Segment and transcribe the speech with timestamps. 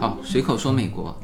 [0.00, 1.14] 好，随口说美国。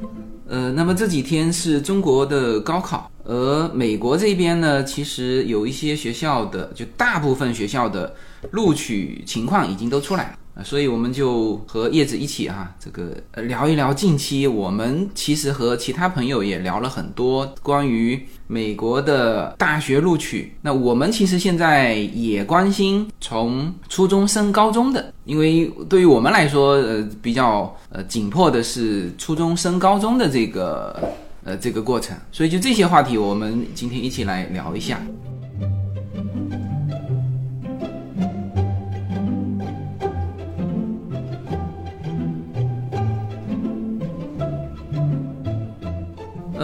[0.46, 8.15] 呃，那么这几天是中国的高考，而美国这边呢，其实有一些学校的，就大部分学校的
[8.51, 10.38] 录取情况已经都出来了。
[10.64, 13.12] 所以我们就和叶子一起哈，这个
[13.42, 20.55] 聊一聊近期我们其实和其他朋友也聊了很多关于美国的大学录取。
[20.62, 31.12] 那我们其实现在也关心从初中升高中的，因为对于我们来说，呃，比较呃紧迫的是初中升高中的这个
[31.45, 32.16] 呃这个过程。
[32.33, 35.00] 所以就这些话题，我们今天一起来聊一下。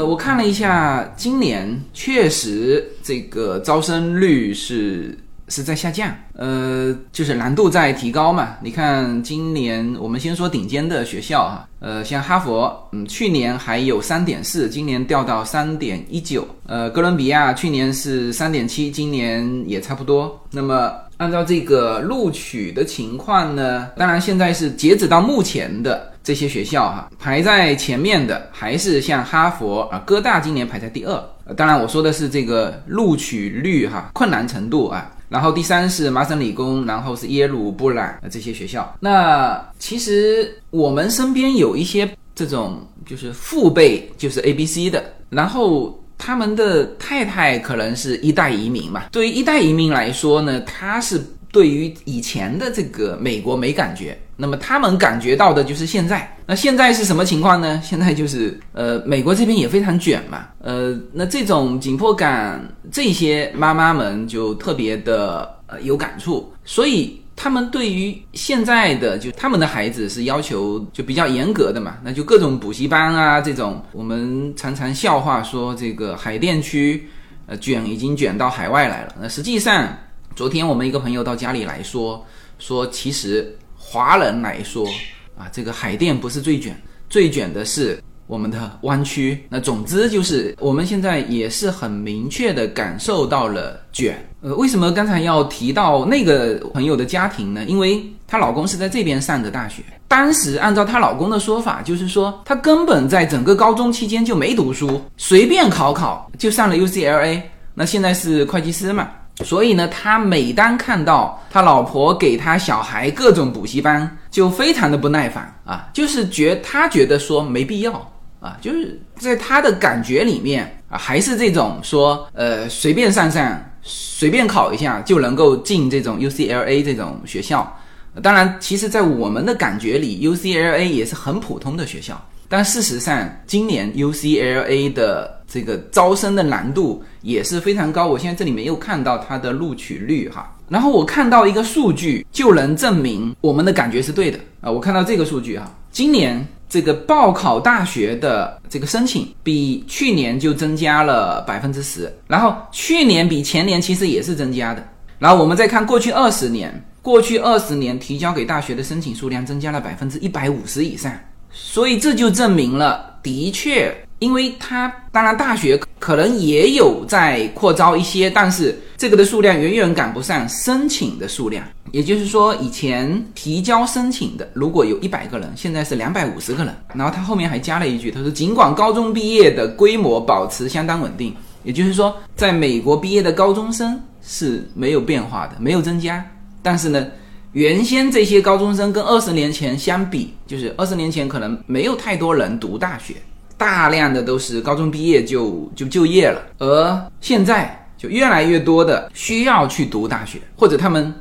[0.07, 8.57] 我看了一下，今年确实这个招生率是是在下降，呃，就是难度在提高嘛。
[8.63, 16.47] 你看，今年我们先说顶尖的学校哈，呃，像哈佛，嗯，去年还有三点四，今年掉到三点一九。
[16.67, 20.41] 呃，哥伦比亚去年是三点七，今年也差不多。
[20.51, 20.93] 那么
[21.23, 26.11] 按照这个录取的情况呢，当然现在是截止到目前的。
[26.25, 31.21] 这些学校哈排在前面的还是像哈佛啊、哥大今年排在第二。
[31.57, 35.11] 当然我说的是这个录取率哈困难程度啊。
[35.29, 38.97] 然后第三是麻省理工，然后是耶鲁、布朗这些学校。
[39.01, 49.07] 那其实我们身边有一些这种就是父辈就是 A、B、C 的，然后他们的太太可能是一代移民嘛。
[49.11, 51.21] 对于一代移民来说呢，他是。
[51.53, 56.35] 对于以前的这个美国没感觉，那么他们感觉到的就是现在。
[56.47, 57.79] 那现在是什么情况呢？
[57.85, 77.09] 现在就是呃，美国这边也非常卷嘛，呃，那这种紧迫感，这些妈妈们就特别的呃有感触，所以他们对于现在的就他们的孩子是要求就比较严格的嘛，那就各种补习班啊，这种我们常常笑话说这个海淀区，
[77.47, 79.15] 呃，卷已经卷到海外来了。
[79.21, 79.97] 那实际上。
[80.35, 82.25] 昨天我们一个朋友到家里来说，
[82.59, 84.89] 说其实华人来说
[85.37, 86.75] 啊，这个海淀不是最卷，
[87.11, 88.03] 最卷的是
[88.33, 89.45] 我们的弯曲。
[89.51, 94.27] 那总之就是我们现在也是很明确的感受到了卷。
[94.41, 97.63] 呃，为什么刚才要提到那个朋友的家庭呢？
[97.67, 107.43] 因为她老公是在这边上的大学，当时按照她老公的说法，就是说她根本在整个高中期间就没读书，随便考考就上了 UCLA。
[107.75, 109.11] 那现在是会计师嘛？
[109.45, 117.93] 所以呢，他每当看到他老婆给他小孩各种补习班，就非常的不耐烦啊，就是觉他觉得说没必要
[118.43, 127.79] 啊，就是在他的感觉里面啊，还是这种说呃随便上上，随便考一下就能够进这种 UCLA 这种学校。
[128.21, 132.21] 当然，其实，在我们的感觉里，UCLA 也是很普通的学校。
[132.47, 138.07] 但事实上，今年 UCLA 的这个招生的难度也是非常高。
[138.09, 144.71] 我现在这里面又看到它的录取率哈，然后我看到一个数据就能证明我们的感觉是对的啊。
[144.71, 154.83] 我看到这个数据哈，今年这个报考大学的这个申请比去年就增加了百分之十，然后去年比前年其实也是增加的。
[155.19, 156.73] 然后我们再看过去二十年，
[157.03, 161.13] 过去二十年提交给大学的申请数量增加了百分之一百五十以上。
[161.51, 171.63] 所以这就证明了，的确，因为他当然大学可能也有在扩招一些，但是这个的数量远远赶不上申请的数量。
[171.93, 176.75] 也就是说，以前提交申请的如果有一百个人，现在是两百五十个人。
[176.95, 181.33] 然后他后面还加了一句，他说尽管高中毕业的规模保持相当稳定，
[181.63, 186.25] 也就是说，在美国毕业的高中生是没有变化的，没有增加，
[186.61, 187.07] 但是呢。
[187.55, 193.17] 原先这些高中生跟二十年前相比，就是二十年前可能没有太多人读大学，
[193.59, 201.13] 大量的都是高中毕业就就就业了，而现在就越来越多的需要去读大学，或者他们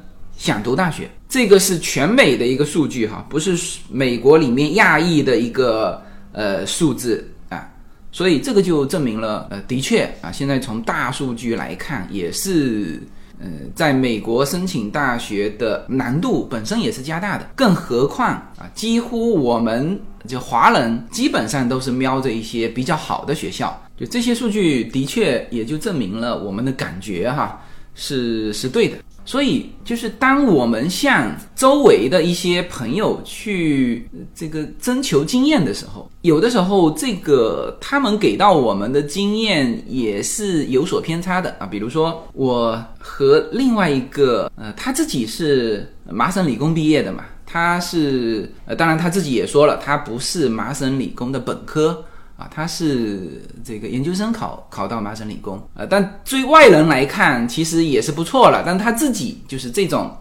[0.42, 3.56] 想读大学，这个是全美的一个数据哈，不是
[3.92, 6.02] 美国里面亚裔的一个
[6.32, 7.70] 呃数字啊，
[8.12, 13.00] 所以这个就证明了呃，的确啊，现在从大数据来看也是。
[13.44, 27.60] 呃，在美国申请大学的难度本身也是加大的，更何况啊，几乎我们就华人基本上都是瞄着一些比较好的学校，就这些数据的确也就证明了我们的感觉哈
[27.96, 28.98] 是是对的。
[29.24, 41.66] 所以，就是当我们向周围的一些朋友去这个征求经验的时候，有的时候这个他们给到我们的经验也是有所偏差的啊。
[41.66, 47.26] 比如说，我和另外一个呃，他自己是麻省理工毕业的嘛。
[47.46, 52.02] 他是呃，当然他自己也说了，他不是麻省理工的本科
[52.42, 60.12] 啊，他是这个研究生考考到麻省理工呃，但对外人来看其实也是不错了，但他自己就是这种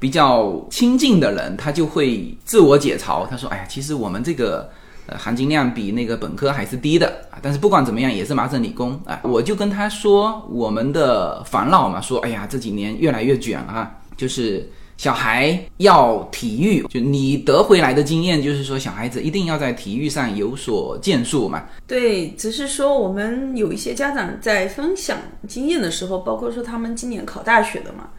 [0.00, 4.68] 比较亲近的人，他就会自我解嘲，他说：“哎呀，其实我们这个。”
[5.10, 9.18] 呃，含金量比那个本科还是低的啊，但是不管怎么样，也是麻省理工啊。
[9.22, 21.64] 我就跟他说我们的烦恼嘛，说哎呀，这几年越来越卷啊，就是小孩要体育，就你得回来的经验就是说，小孩子一定要在体育上有所建树嘛。
[21.86, 25.16] 对，只是说我们有一些家长在分享
[25.46, 28.10] 经验的时候，包括说他们今年考大学的嘛，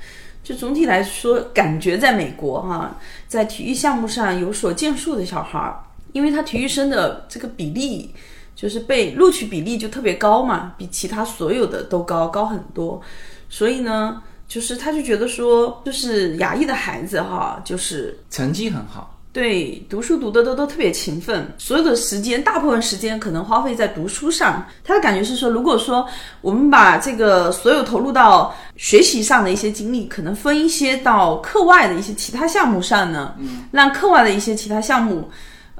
[0.41, 2.97] 就总体来说，感觉在美国哈，
[3.27, 5.83] 在体育项目上有所建树的小孩。
[6.11, 8.09] 因为他体育生的这个比例，
[8.55, 12.99] 就是被录取比例就特别高嘛，比其他所有的都高高很多，
[13.47, 24.65] 所以呢，就是他就觉得说，就是亚裔的孩子哈，就是成绩很好，对，读书读的都都特别勤奋，所有的时间，大部分时间可能花费在读书上。
[24.83, 26.03] 他的感觉是说，如果说
[26.41, 35.29] 我们把这个所有投入到学习上的一些精力，可能分一些到课外的一些其他项目上呢，嗯，让课外的一些其他项目。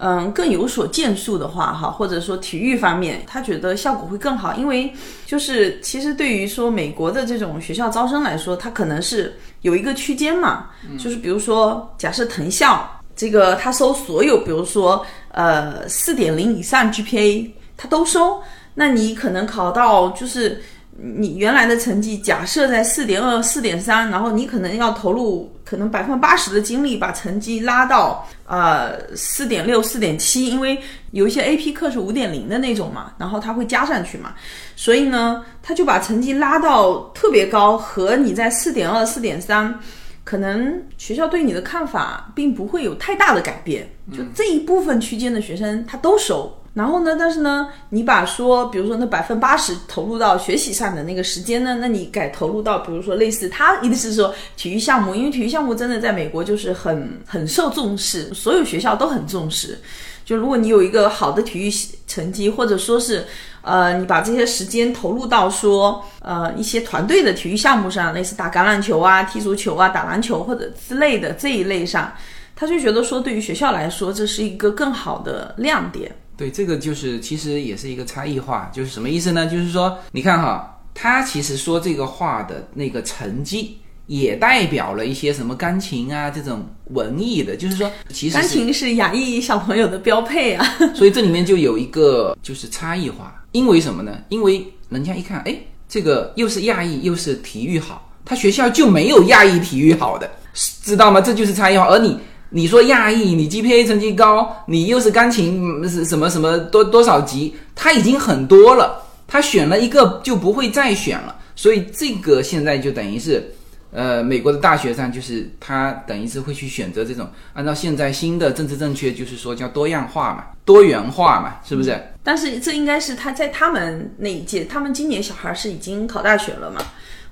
[0.01, 4.90] 嗯，更有所建树的话，哈，或者说体育方面，他觉得效果会更好，因为
[5.25, 10.68] 就是其实对于说美国的这种学校招生来说，它可能是有一个区间嘛，
[10.98, 18.42] 就是比如说假设藤校这个他收所有，比如说呃四点零以上 GPA，他都收，
[18.74, 20.62] 那你可能考到就是。
[21.01, 30.78] 你原来的成绩假设在四点二、四点三，然后你可能要投入可能百分之八十的精力把成绩拉到呃四点六、四点七，因为
[31.12, 34.34] 有一些 AP 课是五点零的那种嘛，然后他会加上去嘛，
[34.75, 39.80] 所以呢，他就把成绩拉到特别高，和你在四点二、四点三，
[40.25, 46.54] 可能学校对你的看法并不会有太大的改变，就这一部分区间的学生他都收。
[46.80, 47.14] 然后呢？
[47.20, 59.78] 但是呢，你把说，比如说那百分八十投入到学习上的那个时间呢，那你改投入到，比如说类似他意思是说体育项目，因为体育项目真的在美国就是很很受重视，所有学校都很重视。
[60.24, 61.70] 就如果你有一个好的体育
[62.08, 63.26] 成绩，或者说是
[63.62, 72.10] 呃，你把这些时间投入到说呃一些团队的体育项目上，类似打橄榄球啊、踢足球啊、打篮球或者之类的这一类上，
[72.56, 76.10] 他就觉得说对于学校来说，这是一个更好的亮点。
[76.39, 79.45] 对，这个就是其实也是一个差异化，就是什么意思呢？
[79.45, 83.77] 就是说，你看哈，他其实说这个话的那个成绩，
[84.07, 90.65] 也代表了一些什么钢琴啊这种文艺的，就是说，其实钢琴是亚裔小朋友的标配啊。
[90.95, 94.18] 所以这里面就有一个就是差异化，因为什么呢？
[94.30, 95.53] 因为人家一看，哎，
[95.89, 101.19] 这个又是亚裔又是体育好，他学校就没有亚裔体育好的，知道吗？
[101.19, 102.18] 这就是差异化，而你。
[102.51, 107.56] 你说亚裔，你 GPA 成绩高，你又是钢琴是什么什么多多少级？
[107.75, 113.54] 他已经很多了，他选了一个就不会再选了，所以这个现在就等于是，
[113.92, 122.02] 呃，美国的大学上就是他等于是会去选择这种按照现在新的政治正确，就是说叫多样化嘛，多元化嘛，是不是？
[122.24, 126.81] 但是这应该是他在他们那一届，他们今年小孩是已经考大学了嘛？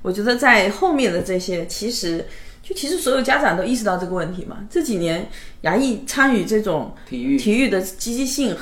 [0.03, 2.23] 我觉得在后面的这些其实。
[2.67, 4.57] 就其实所有家长都意识到这个问题嘛。
[4.69, 5.25] 这几年
[5.61, 8.53] 牙医参与这种体育体育的积极性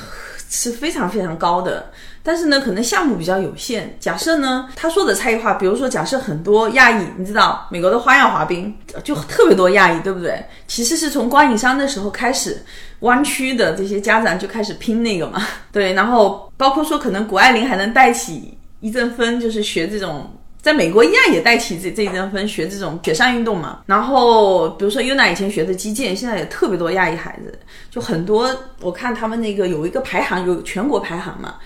[0.47, 3.97] 是非常非常高的，但是呢，可能项目比较有限。
[3.99, 8.71] 假设呢，他说的差异化，比如说假设很多亚裔，你知道美国的花样滑冰
[9.03, 10.45] 就特别多亚裔，对不对？
[10.67, 12.63] 其实是从关颖山的时候开始，
[12.99, 15.41] 湾区的这些家长就开始拼那个嘛。
[15.71, 20.31] 对，然后包括说可能谷爱凌还能带起一阵风，就是学这种。
[20.65, 23.81] 在美国一样也带起这这一阵风，学这种雪上运动嘛。
[23.85, 27.55] 然后比如说 UNA 以前学的击剑，现在也特别多亚裔孩子，
[27.91, 28.51] 就很多。
[28.81, 31.57] 我看他们那个有一个排行，有全国排行嘛。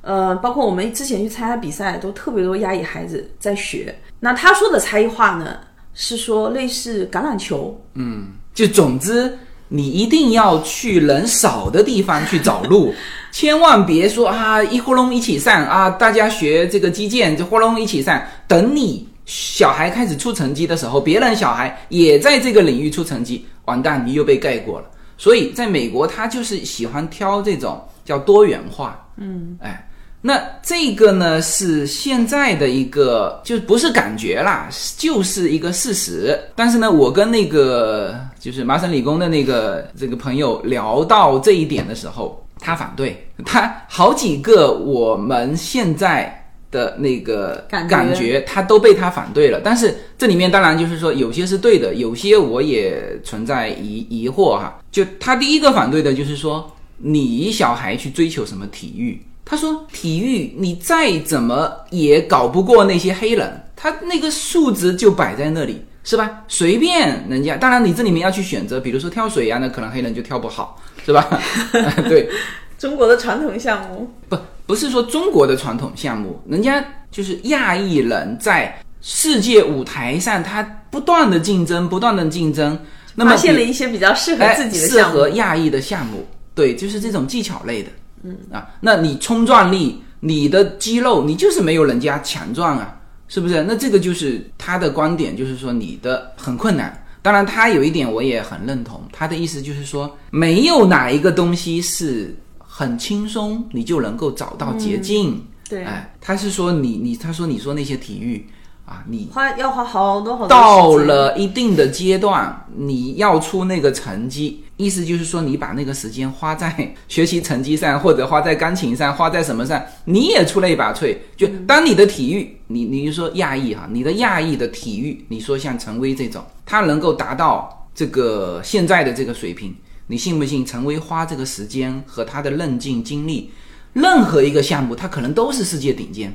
[0.00, 3.92] 呃，包括我们之前去参加比赛，都特别多亚裔孩子在学。
[4.20, 5.56] 那他说的差异化呢，
[5.92, 7.76] 是说类似橄榄球。
[7.94, 9.36] 嗯，就总之。
[9.68, 12.94] 你一定要去人少的地方去找路，
[13.36, 18.18] 千万别说啊一呼隆一起上啊，大家学这个击剑就呼隆一起上。
[18.48, 24.86] 等你小孩开始出成绩的时候，别人小孩也在这个领域出成绩，完蛋，你又被盖过了。
[25.18, 29.06] 所以在美国，他就是喜欢挑这种叫多元化。
[29.18, 29.86] 嗯，哎。
[30.22, 36.40] 那这个呢是现在的一个，就不是感觉啦，就是一个事实。
[36.54, 49.60] 但是呢，我跟那个就是麻省理工的那个这个朋友聊到这一点的时候，他反对，他好几个我们现在的那个感觉感觉，他都被他反对了。
[49.62, 54.80] 但是这里面当然就是说，有些是对的，有些我也存在疑疑惑哈。
[54.90, 59.22] 就他第一个反对的就是说，你小孩去追求什么体育？
[59.44, 65.80] 他说体育你再怎么也搞不过那些黑人，他那个数值就摆在那里。
[66.06, 66.42] 是吧？
[66.46, 71.28] 随便人家，当然你这里面要去选择，比如说跳水呀、那可能黑人就跳不好，是吧？
[72.08, 72.30] 对，
[72.78, 82.78] 中国的传统项目，不不是说中国的传统项目，人家就是亚裔人在世界舞台上，他不断的竞争，不断的竞争，
[83.16, 85.16] 那么发现了一些比较适合哎自己的适项目。
[85.16, 87.90] 合亚裔的项目，对，就是这种技巧类的，
[88.22, 92.96] 嗯啊，那你冲撞力，你的肌肉，你就是没有人家强壮啊，
[93.28, 93.62] 是不是？
[93.64, 97.02] 那这个就是他的观点，就是说你的很困难。
[97.22, 105.44] 当然，他有一点我也很认同，他的意思就是说，没有哪一个东西是很轻松，你就能够找到捷径。
[105.68, 108.48] 对，哎，他是说你你他说你说那些体育
[108.84, 121.16] 啊，你花要花好多好多到了一定的阶段，你要出那个成绩，意思就是说你把那个时间花在学习成绩上，或者花在钢琴上，花在什么上，你也出类拔萃。
[121.36, 129.74] 就当你的体育，你你就说亚裔哈，你的亚裔的体育，你说像陈威这种，他能够达到这个现在的这个水平，
[130.08, 130.64] 你信不信？
[130.66, 133.50] 陈威花这个时间和他的韧劲精力，
[133.94, 136.32] 任何一个项目，他可能都是世界顶尖。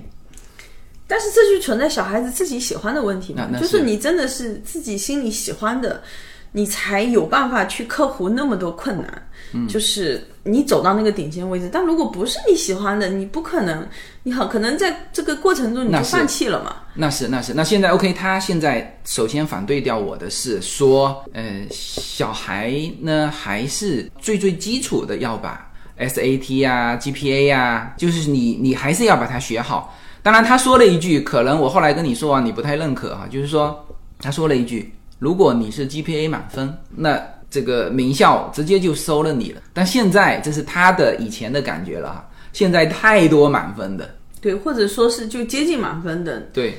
[1.06, 6.02] 但是这就存在小孩子自己喜欢的问题嘛就是是你真的是自己心里喜欢的，
[6.52, 9.28] 你才有办法去克服那么多困难。
[9.54, 13.86] 嗯，就是你走到那个顶尖位置，但如果不是你喜欢的，你不可能，
[14.24, 16.76] 你很可能在这个过程中你就放弃了嘛。
[16.94, 29.98] 那是那是，那现在 OK，他现在首先反对掉我的是说，呃，小孩呢还是最最基础的要把 SAT 啊、GPA 啊，就是你你还是要把它学好。
[30.24, 33.86] 当然，他说了一句，可能我后来跟你说啊，你不太认可哈，就是说
[34.20, 39.62] 他说了一句，如果你是 GPA 满分，那这个名校直接就收了你了。
[39.72, 46.40] 但现在这是他的以前的感觉了哈，现在太多满分的，对，或者说是就接近满分的。
[46.52, 46.74] 对，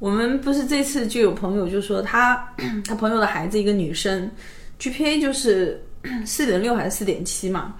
[0.00, 2.34] 我们不是这次就有朋友就说他
[2.84, 4.28] 他朋友的孩子一个女生
[4.80, 5.80] ，GPA 就是
[6.26, 7.76] 四点六还是四点七嘛，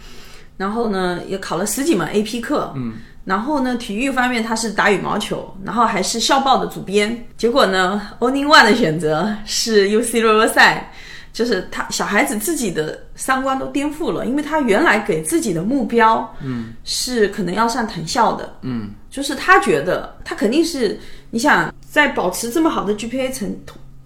[0.57, 2.93] 然后呢也考了十几门 AP 课，嗯，
[3.25, 10.91] 然后呢体育方面他是打羽毛球，然后还是校报的主编，结果呢 Only One 的选择是 UC 罗罗塞。
[11.33, 20.97] 就是他小孩子自己的三观都颠覆了，因为他原来给自己的目标，嗯，是可能要上藤校的，嗯，就是他觉得他肯定是，
[21.31, 23.53] 你想在保持这么好的 GPA 层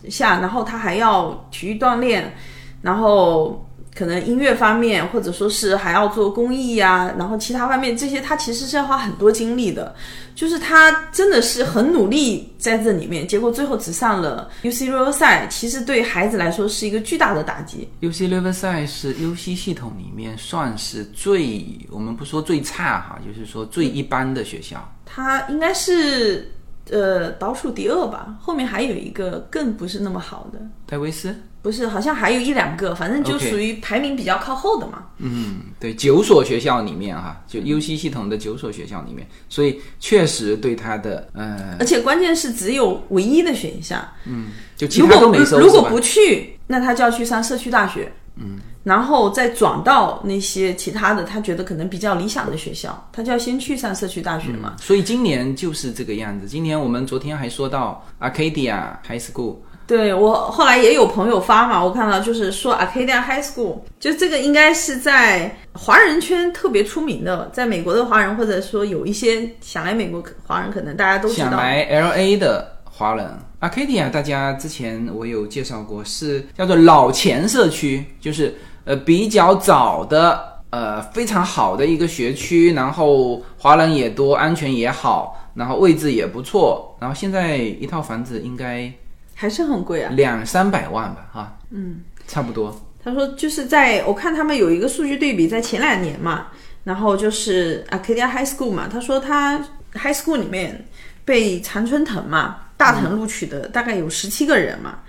[0.09, 2.35] 下，然后他还要体育锻炼，
[2.81, 3.63] 然后
[3.99, 9.93] 可能音乐方面，或者说是还要做公益呀、然后其他方面这些，他其实是要花很多精力的。
[10.37, 17.89] 就是他真的是很努力在这里面，结果最后只上了 UC Riverside，其实对孩子来说是一个巨大的打击。
[18.03, 24.89] UC Riverside 是 UC 系统里面算是最，我们不说最差哈，就是说最一般的学校。
[25.05, 26.49] 他应该是
[26.91, 35.05] 呃倒数第二吧，后面还有一个更不是那么好的，戴维斯，不是，好像还有一两个，反正就属于排名比较靠后的嘛。
[35.19, 45.61] 嗯，对，九所学校里面哈，就 UC 系统的九所学校里面，所以确实对他的呃，而且关键是只有唯一的选项，嗯就其如果他都没收，是吧？
[45.61, 54.77] 如果不去，那他就要去上社区大学，嗯，然后再转到那些其他的他觉得可能比较理想的学校，他就要先去上社区大学嘛。
[54.81, 56.47] 所以今年就是这个样子。
[56.47, 59.57] 今年我们昨天还说到 Arcadia High School，
[59.87, 71.51] 对我后来也有朋友发嘛，我看到就是说 Arcadia High School，就这个应该是在华人圈特别出名的，在美国的华人或者说有一些想来美国华人，可能大家都知道。
[71.51, 73.27] 想来 LA 的华人
[73.61, 78.55] ，Arcadia 大家之前我有介绍过，是叫做老钱社区，就是
[78.89, 88.91] 呃比较早的呃非常好的一个学区，然后华人也多，安全也好，然后位置也不错，然后现在一套房子应该
[89.35, 90.11] 还是很贵啊。
[90.17, 92.75] 两三百万吧，哈，嗯，差不多。
[93.05, 96.47] 他说，就是在我看他们有一个数据对比，在前两年嘛，
[96.85, 99.59] 然后就是 Arcadia High School 嘛，他说他
[99.93, 100.87] High School 里面
[101.27, 105.01] 被常春藤嘛大藤录取的大概有十七个人嘛，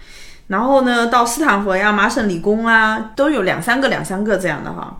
[0.49, 4.99] 然后呢到斯坦福呀、麻省理工啊都有两三个、两三个这样的哈，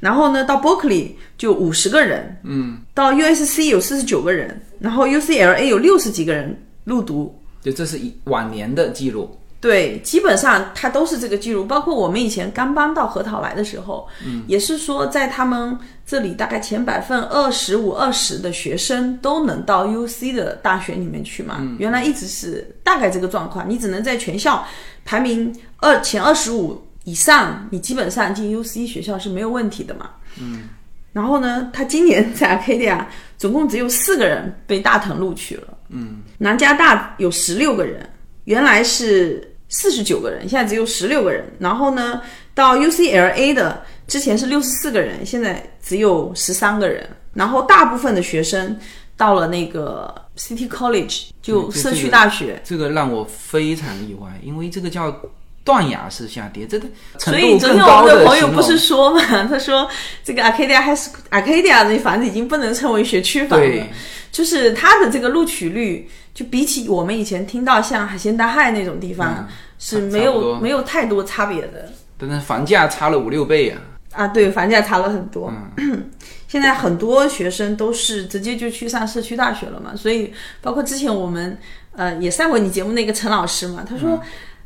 [0.00, 7.32] 然后呢到 Berkeley 就五十个人，嗯，到 USC 有四十九个人，然后 UCLA 有六十几个人入读，
[7.62, 21.60] 就这是一往年的记录，对，基本上它都是这个记录，包括我们以前刚搬到核桃来的时候，嗯，也是说在他们这里大概前百分二十五、二十的学生都能到 U C 的大学里面去嘛。
[21.78, 24.66] 原来一直是大概这个状况，你只能在全校
[25.04, 30.10] 排名二前二十五以上，你基本上进 U C 学校是没有问题的嘛。
[30.40, 30.70] 嗯。
[31.12, 33.04] 然后呢，他今年在 Arcadia
[33.36, 35.76] 总共只有四个人被大藤录取了。
[35.88, 38.08] 嗯，南加大有十六个人，
[38.44, 41.44] 原来是四十九个人，现在只有十六个人。
[41.58, 42.20] 然后呢，
[42.54, 47.08] 到 UCLA 的之前是六十四个人，现在只有十三个人。
[47.34, 48.78] 然后大部分的学生
[49.16, 55.14] 到了那个 City College 就社区大学，这个让我非常意外，因为这个叫。
[55.62, 59.44] 断崖式下跌，这个所以昨天我们的朋友不是说嘛？
[59.44, 59.86] 他说
[60.24, 63.86] 这个 Arcadia 还是 Arcadia 的房子已经不能称为学区房了，
[64.32, 69.46] 就是它的这个录取率，就比起我们以前听到像海鲜大海那种地方
[69.78, 71.92] 是没有没有太多差别的。
[72.18, 73.80] 但是房价差了五六倍啊！
[74.12, 75.52] 啊，对，房价差了很多。
[76.48, 81.56] 现在很多学生都是直接就去上社区大学了嘛，所以包括之前我们
[81.94, 84.20] 呃也上过你节目那个陈老师嘛，他说。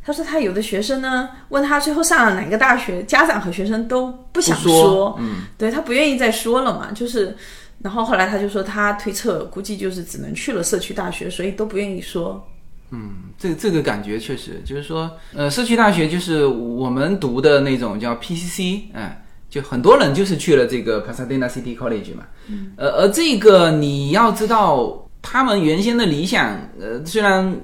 [0.07, 7.35] 他说他有的学生呢，问他最后上了哪个大学，家长和学生都不想说，嗯，对他不愿意再说了嘛，就是，
[7.85, 12.43] 然后后来他就说他推测估计就是只能去了社区大学，所以都不愿意说。
[12.91, 25.01] 嗯，这这个感觉确实就是说，呃，社区大学就是我们读的那种叫 PCC，哎，就很多人就是去了这个 Pasadena City College 嘛，嗯，呃，而这个你要知道。
[25.27, 27.59] 他们原先的理想，呃，虽然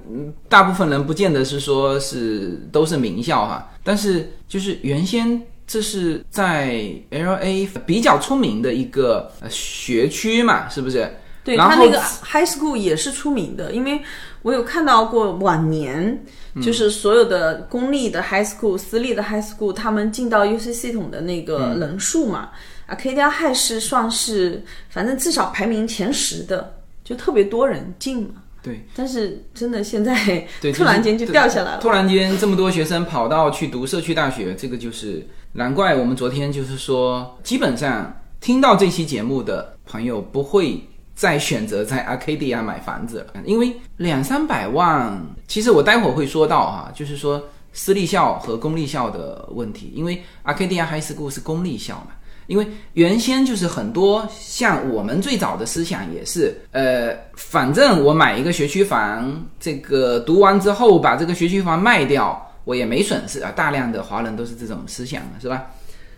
[0.48, 5.38] 大部分人不见得是说是都是名校哈，但是就是原先
[5.70, 11.08] 这是在 L A 比较出名的一个学区嘛，是不是？
[11.44, 14.00] 对他那个 High School 也是出名的，因为
[14.42, 16.24] 我有看到过往年，
[16.60, 22.50] 就是所有的公立的 High School、私立的 High School，他们进到 U C 系统的那个人数嘛
[22.88, 26.78] ，Arcadia High 是算是反正至少排名前十的。
[27.02, 31.78] 就特别多人进嘛，对，但是真的现在 突然间就掉下来了。
[31.80, 40.80] 突然间这么多学生跑到去读社区大学，这个就是难怪我们昨天就是说，基本上听到这期节目的朋友不会
[41.14, 52.12] 再选择在 Arcadia 买房子了，因为两三百万，其实我待会儿会说到哈，就是说私立校和公立校的问题，因为 Arcadia High School 是公立校嘛。
[52.46, 63.50] 因为原先就是很多像我们最早的思想也是，呃，反正我买一个学区房，这个读完之后把这个学区房卖掉，我也没损失啊。
[63.50, 65.66] 大量的华人都是这种思想是吧？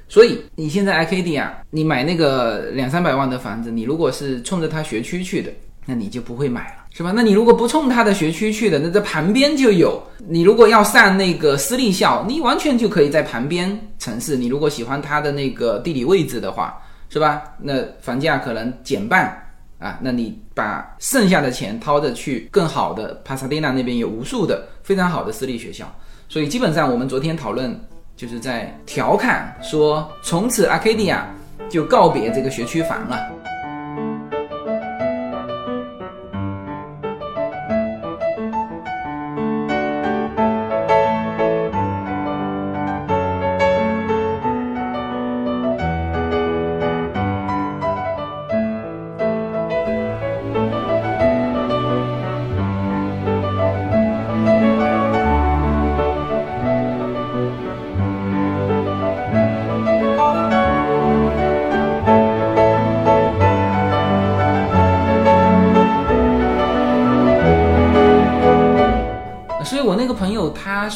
[0.08, 5.50] 所以你现在 I K D 啊，你买那个两三百万的房子，你如果是冲着它学区去的，
[5.86, 6.82] 那你就不会买了。
[6.94, 7.10] 是吧？
[7.16, 9.98] 那你如果不冲它的学区去的，那在旁边就有。
[10.28, 14.36] 你如果要上那个私立校，你完全就可以在旁边城市。
[14.36, 16.78] 你如果喜欢它的那个地理位置的话，
[17.08, 17.42] 是吧？
[17.58, 19.24] 那房价可能减半
[19.78, 19.98] 啊。
[20.02, 25.90] 那你把剩下的钱掏着去更好的帕萨迪纳那边有无数的非常好的私立学校。
[26.32, 27.78] 所以基本上我们昨天讨论
[28.16, 31.18] 就是在调侃说，从此 Arcadia
[31.68, 33.30] 就告别这个学区房了。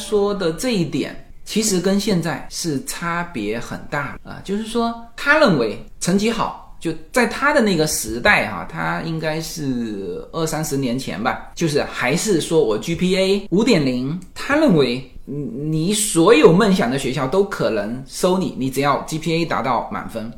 [0.07, 1.15] 说的这一点，
[1.45, 4.41] 其实跟现在是差别很大啊。
[4.45, 20.33] 就是说，他认为成绩好，就在他的那个时代哈，他应该是二三十年前吧，就是还是说我 GPA 五点零，他认为你所有梦想的学校都可能收你，你只要 GPA 达到满分。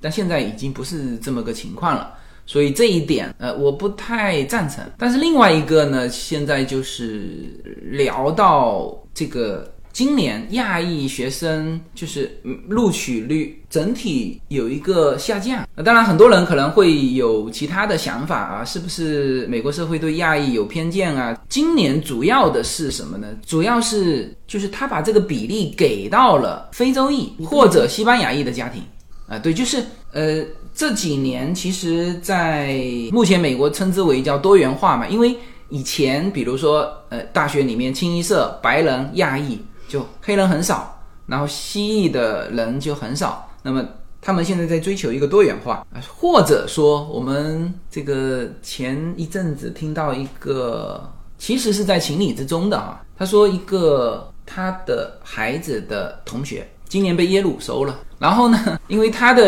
[0.00, 4.84] 但现在已经不是这么个情况了，所以这一点呃，我不太赞成。
[4.98, 8.96] 但是另外一个呢，现在就是聊到。
[9.14, 15.68] 这个今年亚裔学生就是录取率整体有一个下降。
[15.74, 21.38] 那当然，很多人可能会有其他的想法啊，是不是美国社会对亚裔有偏见啊？
[21.48, 23.28] 今年主要的是什么呢？
[23.44, 28.82] 主要是就是他把这个比例给到了非洲裔或者西班牙裔的家庭
[29.28, 29.38] 啊。
[29.38, 30.42] 对，就是呃
[30.74, 35.36] 这几年其实，在目前美国称之为叫多元化嘛，因为。
[35.72, 39.58] 以前比如说呃大学里面清一色白人亚裔，
[39.88, 43.82] 就黑人很少，然后西裔的人就很少，那么。
[44.24, 53.04] 他们现在在追求一个多元化，或者说我们这个前一阵子听到一个，其实是在情理之中的啊。
[53.18, 59.42] 他说一个他的孩子的同学今年被耶鲁收了，然后呢，因为他的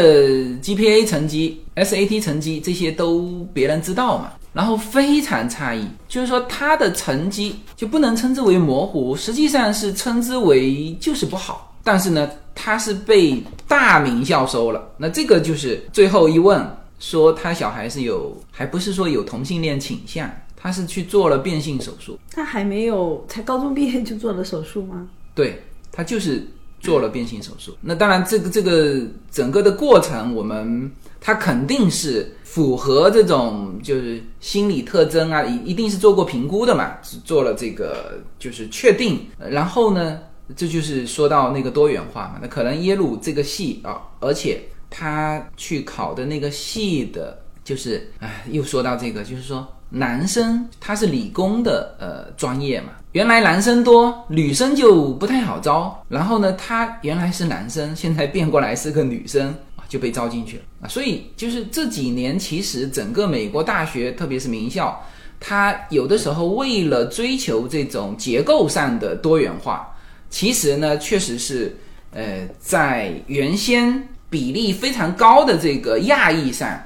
[0.61, 12.31] GPA 成绩、SAT 成绩这些都别人知道嘛，然后非常诧异，就是说他的成绩就不能称之为模糊，实际上是称之为就是不好，但是呢。
[12.57, 16.65] 他是被大名校收了，那这个就是最后一问，
[17.01, 22.17] 说他小孩是有，还不是说有同性恋倾向，他是去做了变性手术。
[22.31, 25.09] 他还没有，才高中毕业就做了手术吗？
[25.35, 26.47] 对，他就是
[26.81, 27.77] 做了变性手术。
[27.81, 30.89] 那当然，这个这个整个的过程，我们
[31.25, 36.93] 他肯定是符合这种就是心理特征啊，一一定是做过评估的嘛，
[37.25, 40.21] 做了这个就是确定，然后呢？
[40.55, 44.61] 这就是说到那个多元化嘛，那可能耶鲁这个系啊，而且
[44.91, 55.99] 他去考的那个系的，就是哎，又说到这个，就是说男生他是理工的呃专业嘛，原来男生多，女生就不太好招。
[56.11, 59.55] 然后呢，他原来是男生，现在变过来是个女生，
[59.95, 60.89] 就被招进去了啊。
[60.89, 65.01] 所以就是这几年，其实整个美国大学，特别是名校，
[65.39, 69.89] 它有的时候为了追求这种结构上的多元化。
[70.31, 71.77] 其实呢，确实是，
[72.11, 76.77] 呃，在原先比例非常高的这个亚裔上，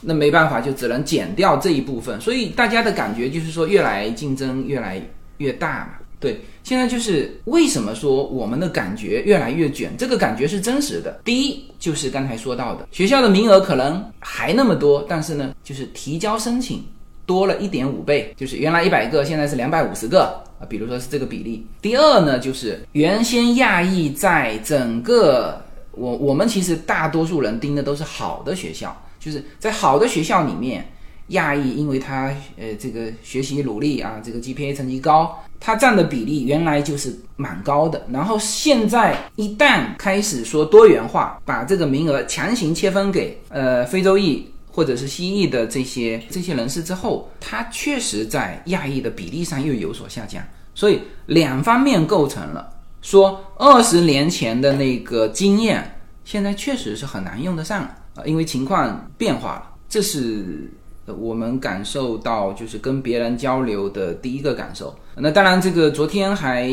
[0.00, 2.20] 那没办法，就只能减掉这一部分。
[2.20, 5.02] 所以大家的感觉就是说，越来竞争越来
[5.38, 5.94] 越大嘛。
[6.20, 9.90] 对，现在就是为什么说我们的感觉越来越卷？
[9.96, 11.20] 这个感觉是真实的。
[11.24, 16.84] 第一，就是刚才说到的，学校的名额可能还那么多，但是呢，就是提交申请
[17.26, 20.62] 多了一点五倍，就是原来一百个，现在是两百五十个啊。
[20.68, 21.66] 比如说是这个比例。
[21.80, 30.86] 第二呢，就是原先亚裔在整个我我们其实大多数人盯的都是好的学校，就是在好的学校里面，
[31.28, 38.06] 亚裔因为他呃这个学习努力啊，这个 GPA 成绩高，他占的比例原来就是蛮高的。
[38.10, 44.46] 然后现在一旦开始说多元化，把这个名额强行切分给呃非洲裔。
[44.74, 50.42] 或者是西裔的这些这些人士之后，他确实在亚裔的比例上又有所下降，
[50.74, 57.82] 所以两方面构成了说二十年前的那个经验，现在确实是很难用得上
[58.14, 59.68] 啊，因为情况变化了。
[59.90, 60.72] 这是
[61.06, 64.94] 我们感受到，就是跟别人交流的第一个感受。
[65.16, 66.72] 那当然，这个昨天还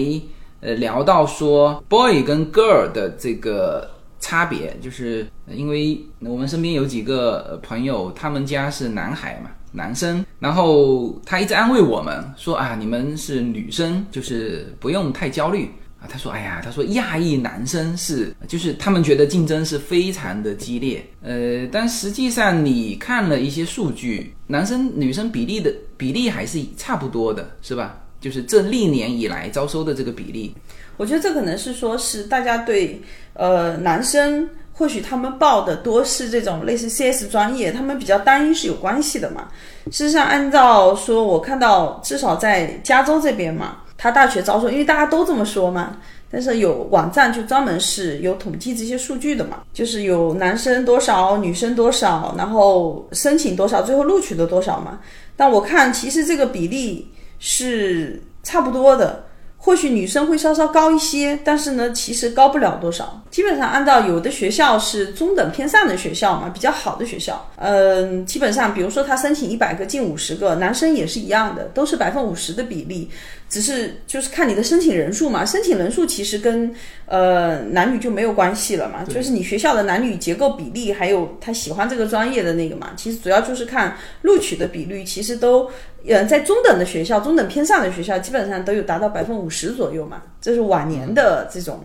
[0.62, 3.90] 呃聊到说，boy 跟 girl 的这个。
[4.22, 16.08] 差别就是因为我们身边有几个朋友，他们家是男孩嘛，男生，然后他一直安慰我们说啊，你们是女生，就是不用太焦虑啊。
[16.10, 28.02] 他说，哎呀，他说亚裔男生是，就是他们觉得竞争是非常的激烈，呃，但实际上你看了一些数据，男生女生比例的比例还是差不多的，是吧？
[28.22, 30.54] 就是这历年以来招收的这个比例。
[30.98, 33.02] 我觉得这可能是说，是大家对
[33.34, 39.48] 呃男生，或许他们报的多是这种类似 CS 专业，他们比较单一是有关系的嘛。
[39.90, 45.98] 事实上，按照说，我看到至少在加州这边嘛，他大学招收，因为大家都这么说嘛。
[46.32, 55.00] 但是有网站就专门是有统计这些数据的嘛，就是有男生多少，女生多少，然后申请多少，最后录取的多少嘛。
[55.36, 59.26] 但我看其实这个比例是差不多的。
[59.62, 63.22] 或许女生会稍稍高一些，但是呢，其实高不了多少。
[63.30, 73.10] 基本上按照有的学校是中等偏上的学校嘛，比较好的学校，嗯，基本上比如说他申请一百个进五十个，男生也是一样的，都是百分五十的比例。
[73.50, 76.72] 只是就是看你的申请人数嘛，申请人数其实跟
[77.08, 85.70] 呃男女就没有关系了嘛，就是你学校的男女结构比例，还有他喜欢这个专业的那个嘛，其实主要就是看录取的比率，其实都
[86.08, 91.84] 呃在中等的学校、中等偏上的学校，基本上都有达到百分之五十左右嘛，这是往年的这种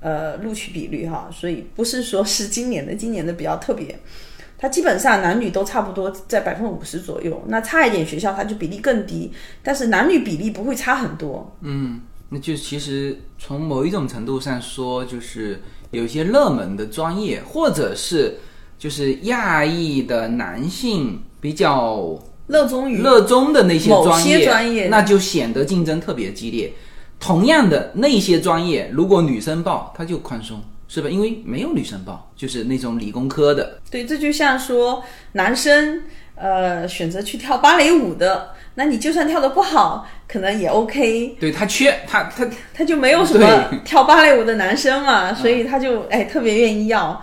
[0.00, 3.98] 呃录取比率哈，所以不是说是今年的，今年的比较特别。
[4.58, 9.30] 它基本上男女都差不多在百分之五十左右，那差一点学校它就比例更低，
[9.62, 11.54] 但是男女比例不会差很多。
[11.60, 18.38] 嗯，那就其实从某一种程度上说，就是有一些热门的专业，或者是
[18.78, 26.72] 就是亚裔的男性比较热衷于热衷的那些专业，专业那就显得竞争特别激烈。
[27.18, 30.62] 同样的那些专业，如果女生报，它就宽松。
[30.88, 31.08] 是吧？
[31.08, 33.78] 因为没有女生报，就是那种理工科的。
[33.90, 36.02] 对，这就像说男生，
[36.34, 41.36] 呃选择去跳芭蕾舞的，那你就算跳的不好，可能也 OK。
[41.40, 47.22] 对他缺他他他就没有什么跳芭蕾舞的男生嘛，所以他就哎特别愿意要。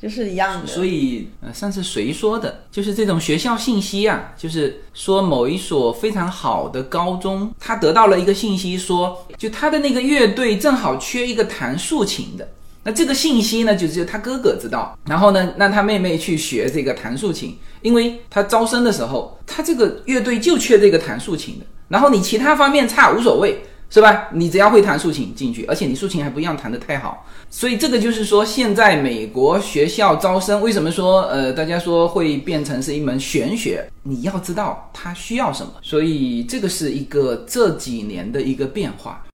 [0.00, 2.62] 就是一样的，所以呃，上次谁说的？
[2.70, 12.48] 就是这种学校信息啊，就是说某一所非常好的高中，他得到了一个信息，说就他的那个乐队正好缺一个弹竖琴的。
[12.82, 14.98] 那这个信息呢，就只有他哥哥知道。
[15.06, 21.66] 然后呢，让他妹妹去学这个弹竖琴，因为他招生的时候，他这个乐队就缺这个弹竖琴的。
[21.88, 23.62] 然后你其他方面差无所谓。
[23.92, 24.28] 是吧？
[24.32, 33.84] 你只要会弹竖琴进去，而且你竖琴还不一样弹得太好，所以这个就是说，现在美国学校招生为什么说呃，大家说会变成是一门玄学？
[34.04, 39.26] 你要知道他需要什么，所以这个是一个这几年的一个变化。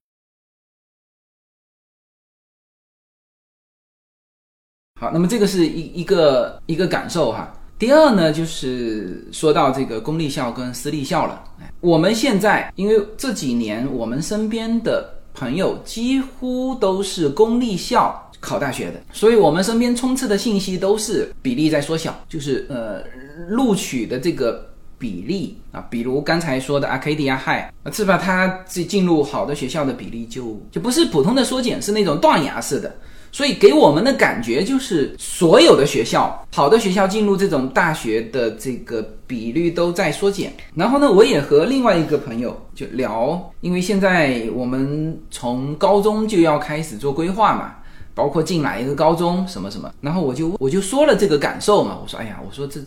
[4.99, 7.53] 好，那么这个是一一个一个感受哈。
[7.77, 11.43] 第二呢，就是说到这个公立校跟私立校了。
[11.81, 23.03] 我们现在因为这几年我们身边的朋友几乎都是公立校考大学的，所以我们身边充斥的信息都是比例在缩小，就是呃
[23.47, 28.17] 录取的这个比例啊，比如刚才说的 Arcadia High，是吧？
[28.17, 32.95] 它进进入好的学校的比例就就不是普通的缩减，是那种断崖式的。
[33.37, 40.51] 所以给我们的感觉就是，所有的学校，好的学校进入这种大学的这个比率都在缩减。
[40.73, 47.75] 然后呢，我也和另外一个朋友就聊，因为现在我们从高中就要开始做规划嘛，
[48.15, 49.93] 包括进哪一个高中什么什么。
[50.01, 52.81] 然后我就我就说了这个感受嘛，我说，哎呀，我说这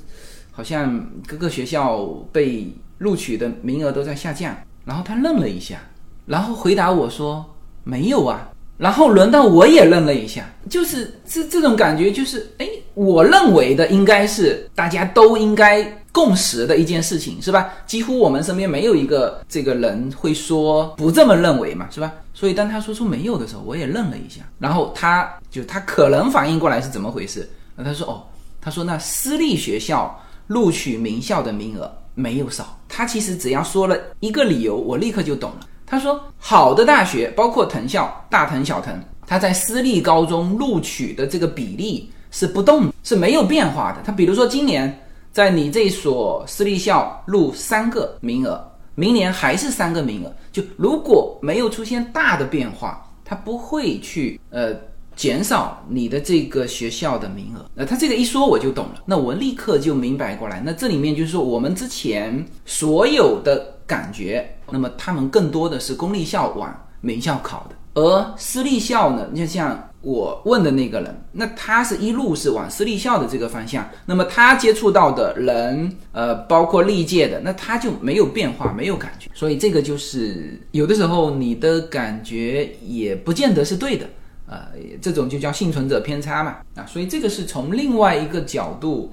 [0.51, 2.67] 好像各个学校被
[2.99, 4.53] 录取的名额都在下降。
[4.85, 5.79] 然后他愣了一下，
[6.27, 8.51] 然后回答我说，没有啊。
[8.81, 17.71] 然后轮到我也愣了一下，就是这这种感觉，就是哎，我认为的应该是大家都应该共识的一件事情，是吧？
[17.87, 22.11] 几乎我们身边没有一个这个人会说不这么认为嘛，是吧？
[22.33, 24.41] 所以当他说出没有的时候，我也愣了一下。
[24.59, 27.47] 然后他就他可能反应过来是怎么回事？
[27.77, 28.23] 那他说哦，
[28.63, 32.81] 他说那私立学校录取名校的名额没有少。
[32.89, 35.67] 他其实只要说了一个理由，我立刻就懂了。
[35.91, 38.95] 他说：“好的大学，包括藤校、大藤、小藤，
[39.27, 43.99] 他在私立高中录取的这个比例是不动，是没有变化的。
[44.05, 50.33] 他比如说今年在你这所私立校录三个名额，明年还是三个名额。
[50.53, 54.73] 就如果没有出现大的变化，他不会去呃
[55.17, 57.69] 减少你的这个学校的名额。
[57.75, 60.63] 那他这个一说我就懂了，那我立刻就明白过来。
[60.65, 84.07] 那这里面就是说我们之前所有的。”感觉，那么他们更多的是公立校往名校考的，而私立校呢，就像我问的那个人，那他是一路是往私立校的这个方向，那么他接触到的人，呃，包括历届的，那他就没有变化，没有感觉，所以这个就是有的时候你的感觉也不见得是对的，
[84.47, 84.69] 呃，
[85.01, 89.13] 这种就叫幸存者偏差嘛，啊，所以这个是从另外一个角度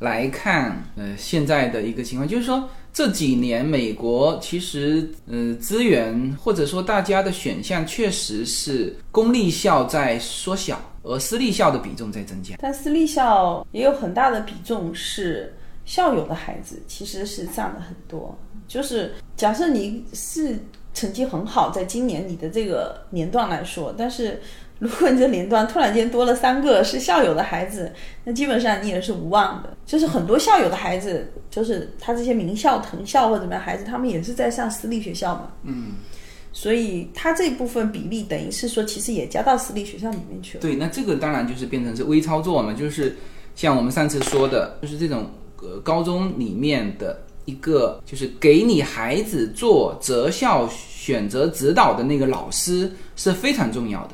[0.00, 2.68] 来看，呃，现在的一个情况，就是说。
[2.98, 12.56] 这几年，美国其实，呃，资源或者说大家的选项确实是公立校在缩小，而私立校的比重在增加。
[12.58, 18.36] 但私立校也有很大的比重是校友的孩子，其实是占了很多。
[18.66, 20.58] 就是假设你是
[20.92, 24.42] 成绩很好，在今年你的这个年段来说，但是。
[24.78, 27.92] 如果你这年段突然间多了三个是校友的孩子，
[28.24, 29.76] 那基本上你也是无望的。
[29.84, 35.50] 就是很多校友的孩子，就是他这些名校、藤校或者怎么样孩子，他们也是在上私立学校嘛。
[35.64, 35.94] 嗯，
[36.52, 40.62] 所以他这部分比例等于是说，其实也加到私立学校里面去了。
[40.62, 43.16] 对，那这个当然就是变成是微操作嘛，就是
[43.54, 45.28] 像我们上次说的，就是这种
[45.62, 54.10] 呃高中里面的一个，就是给你孩子做择校选择指导的那个老师是非常重要的。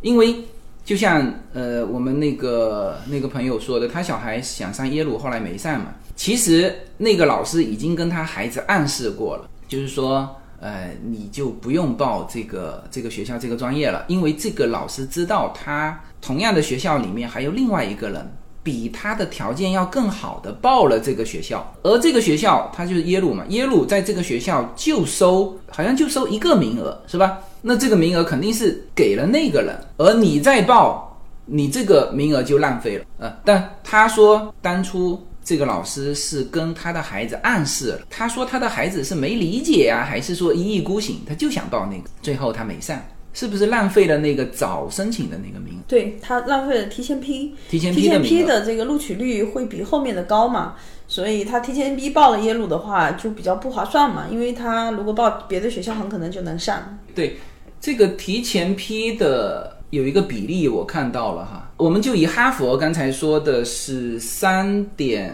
[0.00, 0.36] 因为
[0.84, 5.94] 就像呃我们那个那个朋友说的，他小孩想上耶鲁，后来没上嘛。
[6.16, 10.28] 其实那个老师已经跟他孩子暗示过了，就是说，
[10.60, 18.28] 呃，你就不用报这个这个学校这个专业了，因为这个老师知道他同样的学校里面还有另外一个人
[18.68, 27.38] 比他的条件要更好的报了这个学校，而这个学校他就是耶鲁嘛，耶鲁在这个学校就收好像就收一个名额，是吧？
[27.62, 43.00] 那这个名额肯定是给了那个人，而你再报，你这个名额就浪费了呃，但他说当初这个老师是跟他的孩子暗示了，他说他的孩子是没理解啊，还是说一意孤行，他就想报那个，最后他没上。
[43.38, 45.82] 是不是浪费了那个早申请的那个名额？
[45.86, 50.74] 对他浪费了提前批，提前批批的这个录取率会比后面的高嘛，
[51.06, 56.98] 所以他提前批报了耶鲁的话就比较不划算嘛，因为他如果报别的学校很可能就能上。
[57.14, 57.36] 对，
[57.80, 65.32] 这个提前批的有一个比例我看到了哈，我们就以哈佛刚才说的是三点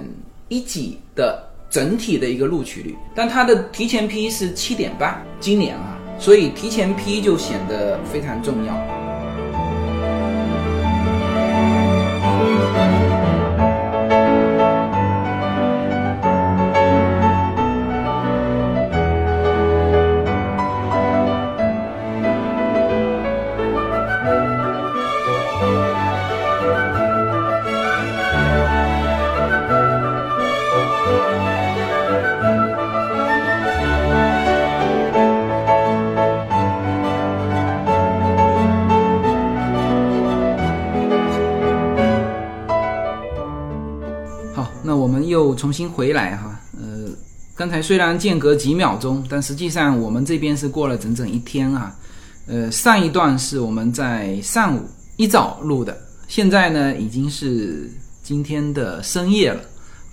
[0.48, 9.03] 一几的整体的一个录取率，但它的提前批是七点八，今年啊，所以提前批就显得非常重要。
[45.74, 47.10] 新回来哈，呃，
[47.56, 51.92] 刚才虽然间隔几秒钟，但实际上我们这边是过了整整一天啊。
[52.46, 54.82] 呃，上一段是我们在上午
[55.16, 57.90] 一早录的，现在呢已经是
[58.22, 59.60] 今天的深夜了，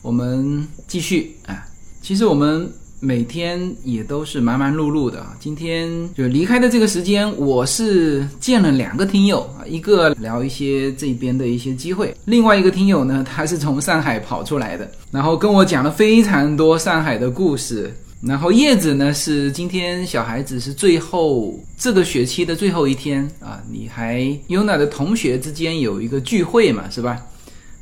[0.02, 1.64] 我们继续啊。
[2.02, 2.68] 其实我们
[3.04, 5.36] 每天也都是忙忙碌碌的啊。
[5.40, 17.92] 今天就离开的这个时间，我是见了两个听友啊，一个聊一些这边的一些机会，另外一个听友呢，他是从上海跑出来的，然后跟我讲了非常多上海的故事。
[18.22, 27.18] 然后叶子呢是今天小孩子是最后这个学期的最后一天啊，你还 Yuna 的同学之间有一个聚会嘛，是吧？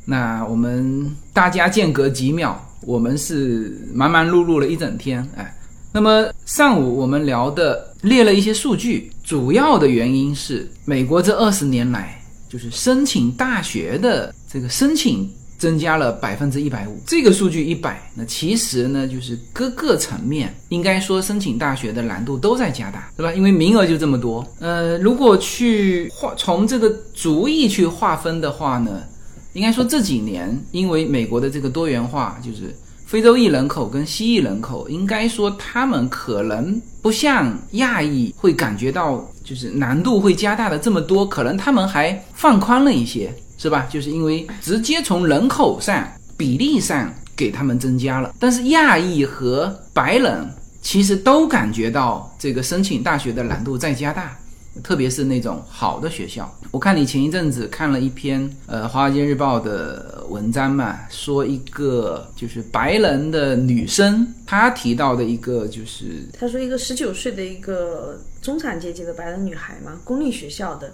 [0.05, 5.55] 那我们大家间隔几秒，我们是忙忙碌碌了一整天，哎。
[5.91, 17.01] 那么上午我们聊的列了一些数据，主要的原因是美国这二十年来，就是申请大学的这个申请增加了百分之一百五。
[17.07, 23.33] 这个数据一百，那其实呢，就是各个层面应该说申请大学的难度都在加大，对吧？
[23.33, 24.47] 因为名额就这么多。
[24.59, 29.01] 呃，如果去划从这个族裔去划分的话呢，
[29.59, 32.73] 应该说这几年因为美国的这个多元化，就是。
[33.09, 43.87] 非洲裔人口跟西裔人口，应该说他们可能不像亚裔会感觉到就是难度会加大的这么多，可能他们还放宽了一些，是吧？
[43.89, 50.47] 就是因为直接从人口上比例上给他们增加了，但是亚裔和白人
[50.83, 54.37] 其实都感觉到这个申请大学的难度在加大。
[54.83, 70.93] 特别是那种好的学校，我看你前一阵子看了一篇呃《华尔街日报》的文章嘛，说一个就是白人的女生，她提到的一个就是，她说一个十九岁的一个中产阶级的白人女孩嘛，公立学校的，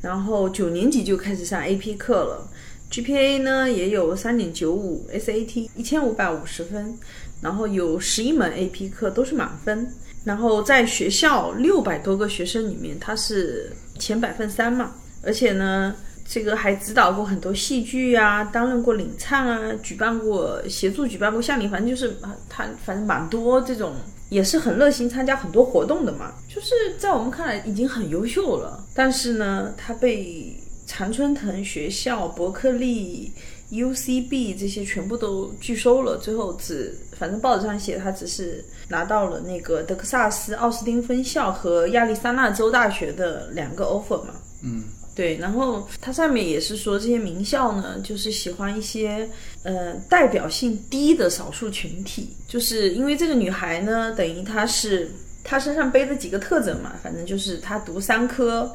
[0.00, 2.48] 然后九年级就开始上 AP 课了
[2.90, 6.96] ，GPA 呢也有三点九五，SAT 一千五百五十分，
[7.42, 9.92] 然后有十一门 AP 课都是满分。
[10.28, 15.94] 然后在学校六百多个学生里面，他是前百分三嘛，而且呢，
[16.26, 22.14] 这个还指导过很多戏剧啊，担任过领唱啊，举办过协助举办过夏令，反正就是
[22.46, 23.94] 他反正蛮多这种，
[24.28, 30.54] 也是很热心参加很多活动的嘛，就是在我们看来已经很优秀了，但是呢，他被
[30.86, 33.32] 常春藤学校、伯克利。
[33.70, 44.34] UCB 这些全部都拒收了，最后只反正报纸上写他只是拿到了那个德克萨斯奥斯汀分校和亚利桑那州大学的两个 offer 嘛。
[44.62, 49.28] 嗯，对，然后它上面也是说这些名校呢，就是喜欢一些
[49.62, 55.10] 呃代表性低的少数群体，就是因为这个女孩呢，等于她是
[55.44, 58.72] 她身上背的几个特征嘛，反正就是她读三科，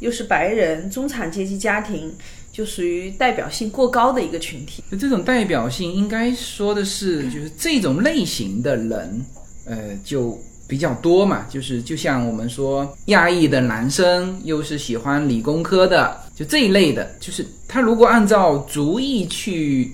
[0.00, 2.12] 又是白人，中产阶级家庭。
[2.52, 4.82] 就属于代表性过高的一个群体。
[4.90, 9.26] 就这种代表性应该说的是，就是这种类型的人，
[9.66, 11.46] 呃，就比较多嘛。
[11.50, 17.14] 就是就像我们说，亚裔的男生又是喜欢理工科的，就这一类的。
[17.20, 19.92] 就是他如果按照族裔去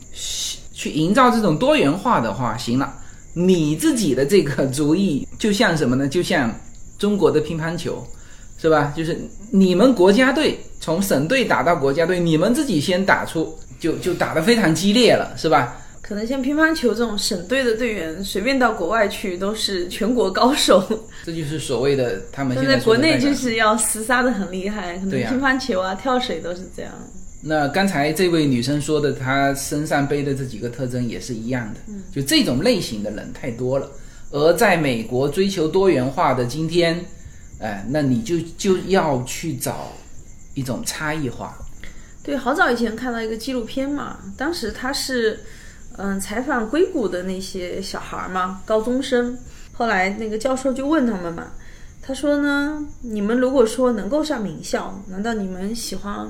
[0.73, 2.97] 去营造这种多元化的话，行了，
[3.33, 6.07] 你自己的这个主意就像什么呢？
[6.07, 6.57] 就像
[6.97, 8.07] 中国的乒乓球，
[8.63, 8.95] 是吧？
[8.97, 9.19] 就是
[9.51, 10.59] 你们国家队。
[10.85, 15.77] 从省队打到国家队，你们自己先打出，就就打得非常激烈了，是吧？
[16.01, 20.83] 可能像乒乓球这种省队的队员，随便到国外去都是全国高手。
[21.25, 26.93] 这就是所谓的他们现在国内就是要厮杀的很厉害，可能乒乓球啊、啊跳水都是这样。
[27.41, 31.81] 那刚才这位女生说的，她身上背的这几个特征也是一样的，
[32.13, 33.89] 就这种类型的人太多了。
[34.33, 37.05] 而在美国追求多元化的今天。
[37.63, 39.93] 哎，那你就就要去找
[40.55, 41.57] 一种差异化。
[42.25, 45.41] 对，好早以前看到一个纪录片嘛，当时他是
[45.97, 49.39] 嗯采访硅谷的那些小孩嘛，高中生。
[49.73, 51.53] 后来那个教授就问他们嘛，
[52.03, 56.29] 他说呢，你们如果说能够上名校，难道你们喜欢？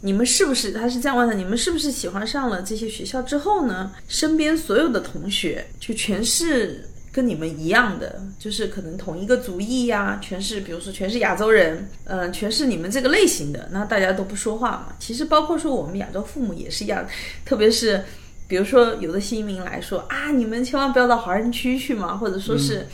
[0.00, 0.72] 你们是不是？
[0.72, 3.92] 他是这样问的，你们是不是喜欢上了这些学校之后呢？
[4.06, 6.87] 身边所有的同学就全是
[7.18, 14.94] 跟你们一样的，就是可能同一个族裔呀，全是比如说全是亚洲人，嗯，全是你们这个类型的，那大家都不说话嘛。
[15.00, 17.04] 其实包括说我们亚洲父母也是一样，
[17.44, 18.04] 特别是。
[18.46, 22.86] 比如说，有的新移民来说啊，你们千万不要到华人区去嘛，或者说是，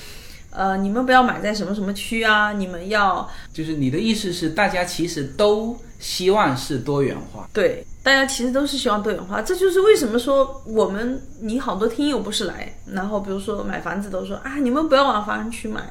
[0.54, 7.48] 呃，你们不要买在什么什么区啊，你们要就是你的意思是，大家其实都希望是多元化。
[7.52, 15.82] 对，大家其实都是希望多元化，这就是为什么说我们你好多听友不是来，然后比如说买房子都说啊，你们不要往华人区买，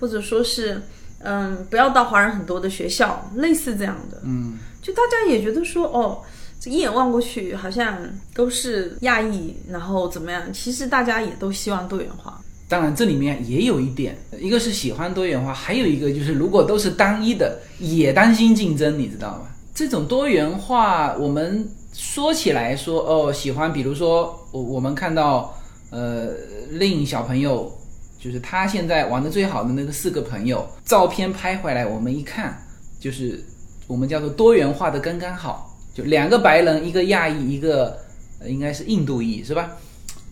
[0.00, 0.80] 或者说是
[1.18, 4.20] 嗯，不要到华人很多的学校，类似这样的。
[4.24, 6.22] 嗯，就大家也觉得说哦。
[6.58, 7.98] 这一眼望过去，好像
[8.34, 10.50] 都是亚裔，然后怎么样？
[10.54, 12.40] 其实大家也都希望多元化。
[12.68, 19.46] 当然，这里面也有一点，一个是喜欢多元化，还有一个就是，如果都是单一的，也担心竞争，你知道吗？
[19.74, 25.54] 这种多元化，我们说起来说哦，喜欢，比如说我我们看到，
[25.90, 26.30] 呃，
[26.70, 27.72] 令小朋友，
[28.18, 32.60] 就是他现在玩的最好的那个四个朋友，照片拍回来，我们一看，
[32.98, 33.44] 就是
[33.86, 35.72] 我们叫做多元化的刚刚好。
[35.94, 37.98] 就两个白人，一个亚裔，一个
[38.44, 39.70] 应该是印度裔，是吧？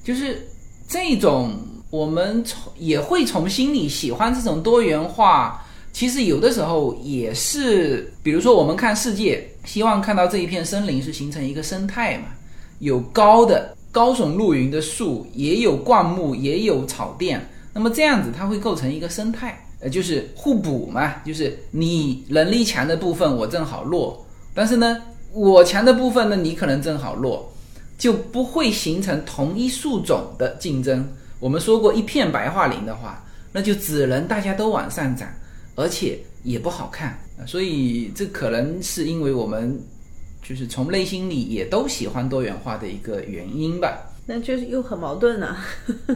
[0.03, 0.47] 就是
[0.87, 1.57] 这种，
[1.95, 5.65] 我们从也会从心里喜欢这种多元化。
[5.93, 12.25] 其实有的时候也是，比如说我们看世界，希望看到这一片森林是形成一个生态嘛，
[12.81, 25.01] 有高的高耸入云的树，也有灌木，也有草甸，那么这样子它会构成一个生态，呃，就是互补嘛，就是你能力强的部分我正好弱，但是呢。
[25.33, 27.53] 我强的部分呢，你可能正好弱，
[27.99, 31.05] 就不会形成同一树种的竞争。
[31.45, 33.23] 我们说过一片白桦林的话，
[33.53, 35.29] 那就只能大家都往上涨，
[35.75, 37.19] 而且也不好看。
[37.47, 39.79] 所以这可能是因为我们
[40.43, 44.11] 就是从内心里也都喜欢多元化的一个原因吧。
[44.25, 45.59] 那就是又很矛盾了，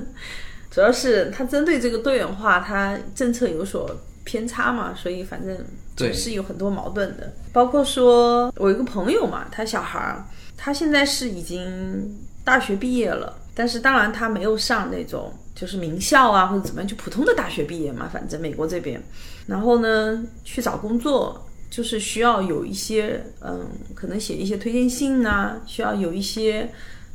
[0.72, 3.94] 主要是它针对这个多元化，它政策有所。
[4.24, 5.56] 偏差嘛，所以反正
[5.96, 7.32] 总是有很多矛盾的。
[7.50, 10.22] 包括说，我一个朋友嘛，他小孩儿，
[10.54, 12.14] 他现在是已经
[12.44, 18.08] 大学毕业了，但是当然他没有上那种就是名校啊或者怎么样，就普通的大学毕业嘛。
[18.10, 19.02] 反正美国这边，
[19.48, 26.70] 然后呢去找工作，就是需要有一些嗯，可能写一些推荐信啊，需要有一些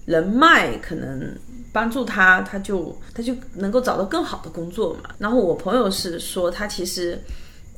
[0.06, 1.34] 人脉，可能。
[1.74, 5.10] 帮助他，他就他就能够找到更好的工作嘛。
[5.18, 7.20] 然后我朋友是说，他其实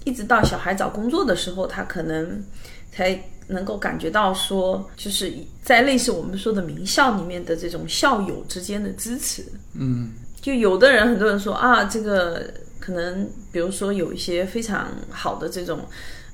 [0.03, 2.43] 一直到小孩找工作的时候，他可能
[2.91, 3.17] 才
[3.47, 9.43] 能够感觉到说，就是在类似我们说的名校里面的这种校友之间的支持。
[9.73, 12.43] 嗯，就有的人，很多人说啊，这个
[12.79, 15.79] 可能比如说有一些非常好的这种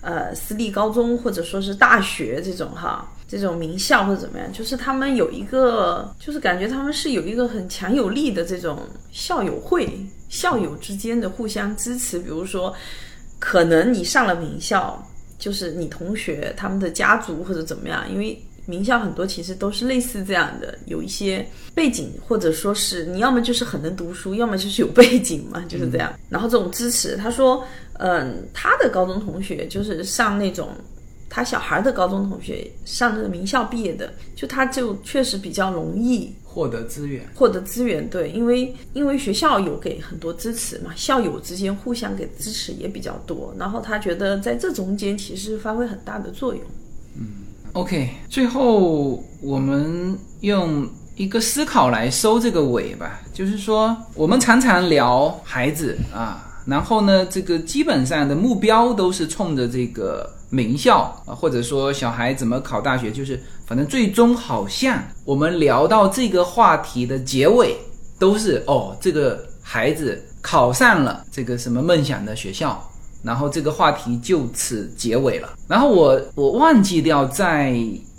[0.01, 3.07] 呃私立高中或者说是大学这种哈。
[3.32, 8.78] 这种名校或者怎么样，就是他们有一个，就是感觉他们是有一个很强有力的这种
[9.09, 9.89] 校友会，
[10.28, 12.20] 校友之间的互相支持。
[12.20, 12.76] 比如说，
[13.39, 15.01] 可能你上了名校，
[15.41, 26.13] 就是你同学他们的家族或者怎么样，因为名校很多其实都是类似这样的，有一些背景，或者说是你要么就是很能读书，要么就是有背景嘛，就是这样。
[26.29, 30.69] 然后这种支持，他说，嗯，他的高中同学就是上那种。
[31.33, 46.62] 他小孩的高中同学上这个名校毕业的，就他就确实比较容易获得资源，获得资源对，因为因为学校有给很多支持嘛，校友之间互相给支持也比较多，然后他觉得在这中间其实发挥很大的作用。
[47.16, 47.28] 嗯
[47.72, 50.86] ，OK，最后我们用
[51.16, 60.30] 一个思考来收这个尾吧，就是说我们常常聊孩子啊，然后呢，这个基本上的目标都是冲着这个。
[60.52, 67.76] 名校啊，或者说小孩怎么考大学，就是反正最终好像我们聊到这个话题的结尾，
[68.20, 72.78] 都是哦，这个孩子考上了这个什么梦想的学校，
[73.24, 75.54] 然后这个话题就此结尾了。
[75.70, 77.74] 然后我我忘记掉在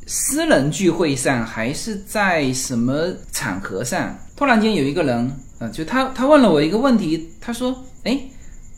[0.06, 8.18] 私人聚会上还是在什么场合上，突然间有一个人啊，就他他问了我一个问题，他说，哎。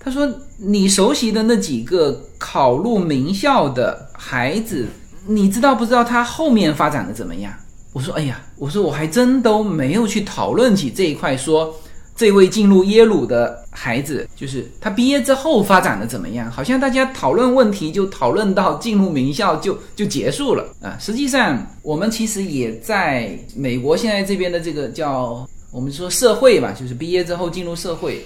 [0.05, 0.29] 他说
[0.59, 4.87] ：“你熟悉的那几个考入名校的孩子，
[5.27, 7.51] 你知道不知道他后面发展的怎么样？”
[7.95, 11.35] 我说：“哎呀，我说我还真都没有去讨论起这一块。
[11.37, 11.75] 说
[12.15, 16.51] 这位进入耶鲁的孩子，就是他毕业之后发展的怎么样？
[16.51, 20.99] 好像大家讨论问题就讨论到进入名校就就结束了啊。
[21.01, 28.25] 实际上，我们其实也在美国现在这边的这个叫我们说社会吧，就是毕业之后进入社会。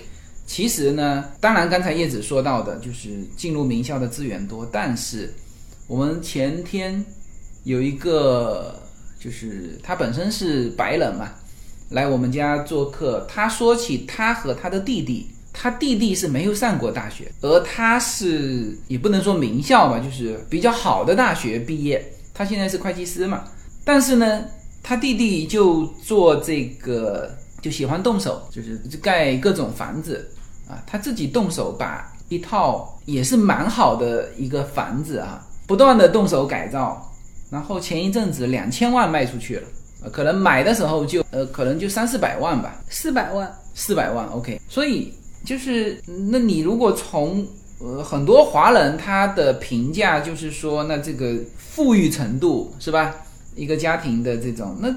[0.48, 5.32] 其实呢，当然刚才叶子说到的就是进入名校的资源多，但是
[5.86, 7.04] 我们前天
[7.64, 8.82] 有一个
[9.20, 11.30] 就是他本身是白人嘛。
[11.90, 22.12] 来我们家做客，他说起他和他的弟弟，他弟弟是没有上过大学，而他是也不能说名校吧，就是比较好的大学毕业。
[22.34, 23.44] 他现在是会计师嘛，
[23.84, 24.44] 但是呢，
[24.82, 30.30] 他弟弟就做这个，就喜欢动手，就是盖各种房子
[30.68, 37.10] 啊，他自己动手把一套也是蛮好的一个房子啊，不断的动手改造，
[37.50, 39.68] 然后前一阵子两千万卖出去了。
[40.02, 44.60] 呃，可能买的时候就呃，可能就三四百万吧，四百万，四百万，OK。
[44.68, 45.12] 所以
[45.44, 46.00] 就是，
[46.30, 47.44] 那你如果从
[47.80, 53.12] 呃很多华人他的评价就是说，那这个富裕程度是吧？
[53.56, 54.88] 一个家庭的这种，那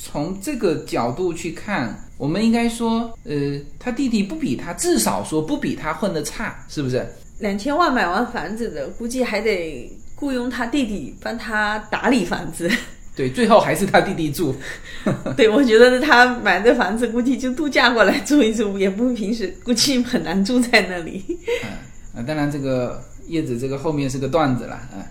[0.00, 7.04] 从这个角度去看，我们应该说，呃，他弟弟不比他，至少说不比他混得差，是不是？
[7.40, 12.70] 两千万买完房子的，估计还得雇佣他弟弟帮他打理房子。
[13.14, 14.54] 对，最后还是他弟弟住。
[15.36, 21.24] 对，我觉得他买的房子估计就度假过来住一住，也不平时估计很难住在那里。
[22.14, 25.02] 啊，当然这个叶子这个后面是个段子了啊，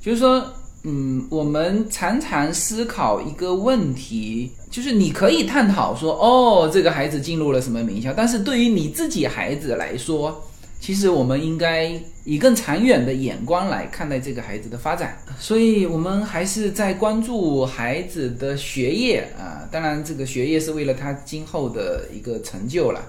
[0.00, 0.52] 就是说，
[0.84, 10.44] 嗯，我们常常思考一个问题，就是你可以探讨说，哦，这个孩子进入了什么名校，但是对于你自己孩子来说。
[10.80, 11.92] 其实我们应该
[12.24, 19.62] 以更长远的眼光来看待这个孩子的发展，所以我们还是在关注孩子的学业啊。
[19.70, 23.00] 当然，这个学业是为了他今后的一个成就了。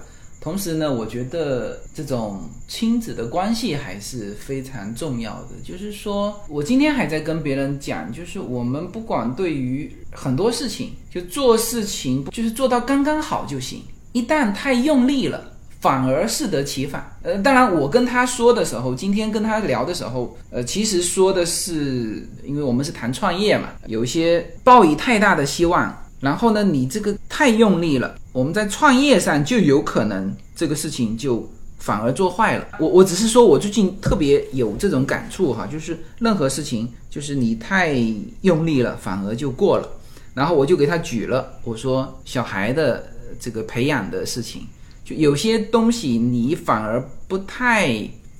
[0.44, 5.52] 同时呢，我觉得这种亲子的关系还是非常重要的。
[5.64, 13.80] 就是说我今天还在跟别人讲，就是我们不管对于很多事情，就做事情就是做到刚刚好就行，
[14.12, 15.52] 一旦太用力了。
[15.80, 17.14] 反而适得其反。
[17.22, 31.48] 呃，当然，我跟他说的时候，今天跟他聊的时候，呃，其实说的是，因为我们是谈创业嘛，有一些抱以太大的希望，然后呢，你这个太用力了，我们在创业上就有可能这个事情就
[31.78, 32.66] 反而做坏了。
[32.78, 37.94] 我我只是说我最近特别有这种感触哈，就是任何事情，就是你太
[38.40, 39.88] 用力了，反而就过了。
[40.32, 43.08] 然后我就给他举了，我说小孩的
[43.38, 44.62] 这个培养的事情。
[45.04, 47.94] 就有些东西你反而不太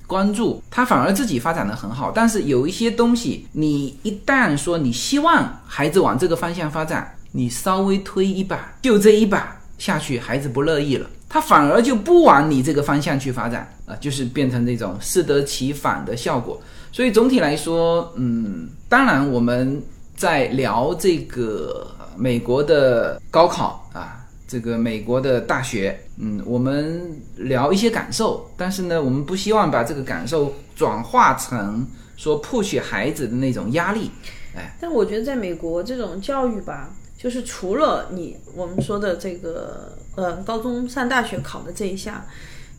[0.07, 2.11] 关注，他反而自己发展的很好。
[2.11, 16.61] 但是有一些东西，你一旦说你希望孩子往这个方向发展，你稍微推一把，就这一把下去，孩子不乐意了，他反而就不往你这个方向去发展啊，就是变成这种适得其反的效果。
[16.91, 19.83] 所以总体来说，嗯，当然我们
[20.15, 24.21] 在聊这个美国的高考啊。
[24.47, 27.01] 这个美国的大学，嗯，我们
[27.35, 34.11] 聊一些感受，但是呢，我们不希望把这个感受转化成说 push 孩子的那种压力，
[34.55, 34.77] 哎。
[34.79, 36.91] 但我觉得在美国这种教育吧，
[37.25, 42.23] 就是除了你我们说的这个呃高中上大学考的这一项，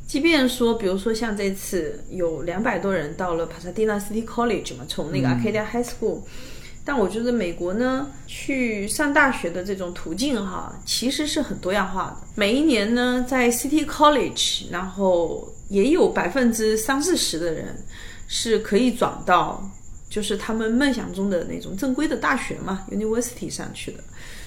[0.06, 6.20] 即便说比如说像这次有两百多人到了 Pasadena City College 嘛，从那个 Arcadia High School。
[6.84, 12.28] 但我觉得美国呢，去上大学的这种途径哈，其实是很多样化的。
[12.36, 17.76] 每一年呢，在 City College，然后也有百分之三四十的人
[18.28, 19.68] 是可以转到，
[20.08, 23.98] 就是他们梦想中的那种正规的大学嘛，University 上去的。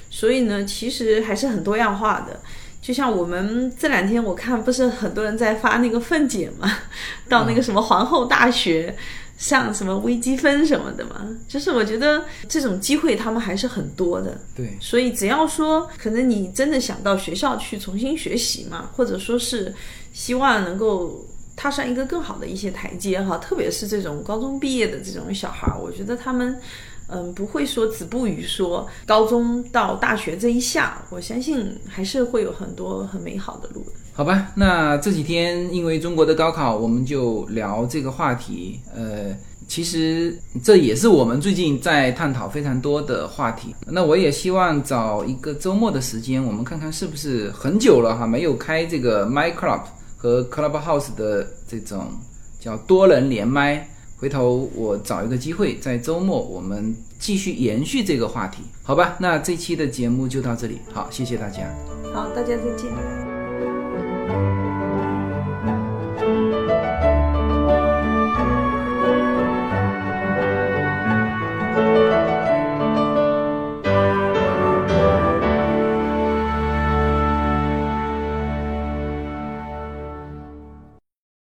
[0.09, 2.39] 所以呢，其实还是很多样化的。
[2.81, 6.71] 就像我们这两天我看，不是很多人在发那个凤姐嘛，
[7.27, 8.95] 到那个什么皇后大学。
[9.39, 14.37] 上什么微积分什么的嘛，就是我觉得这种机会他们还是很多的。
[14.53, 19.73] 对，所以只要说可能你真的想到学校去重新学习嘛，或者说是
[20.11, 21.25] 希望能够
[21.59, 26.57] 踏上一个更好的一些台阶哈，特别是这种高中毕业的这种小孩，我觉得他们
[27.07, 33.91] 嗯不会说止步于说高中到大学这一下，我相信还是会有很多很美好的路的。
[34.13, 38.79] 好吧，那这几天因为中国的高考，我们就聊这个话题。
[38.95, 39.35] 呃，
[39.67, 40.33] 其实
[40.63, 43.75] 这也是我们最近在探讨非常多的话题。
[43.85, 49.81] 那我也希望找一个周末的时间，我们看看是不是很久了哈，没有开这个 My Club
[50.21, 52.07] 和 Clubhouse 的这种
[52.59, 61.73] 叫多人连麦，回头我找一个机会，在周末我们继续延续这个话题，好吧，那这期的节目就到这里，好，谢谢大家。
[62.13, 62.89] 好，大家再见。